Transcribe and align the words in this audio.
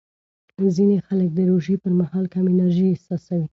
ځینې 0.75 0.97
خلک 1.07 1.29
د 1.33 1.39
روژې 1.49 1.75
پر 1.83 1.91
مهال 1.99 2.25
کم 2.33 2.45
انرژي 2.53 2.85
احساسوي. 2.89 3.45